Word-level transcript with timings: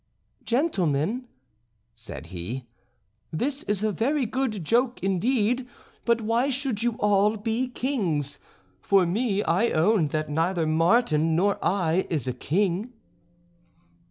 "Gentlemen," 0.43 1.27
said 1.93 2.25
he, 2.33 2.65
"this 3.31 3.61
is 3.61 3.83
a 3.83 3.91
very 3.91 4.25
good 4.25 4.63
joke 4.65 4.99
indeed, 5.03 5.67
but 6.05 6.21
why 6.21 6.49
should 6.49 6.81
you 6.81 6.93
all 6.97 7.37
be 7.37 7.67
kings? 7.67 8.39
For 8.81 9.05
me 9.05 9.43
I 9.43 9.69
own 9.69 10.07
that 10.07 10.27
neither 10.27 10.65
Martin 10.65 11.35
nor 11.35 11.63
I 11.63 12.07
is 12.09 12.27
a 12.27 12.33
king." 12.33 12.93